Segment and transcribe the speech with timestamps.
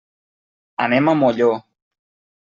[0.85, 1.51] Anem a Molló.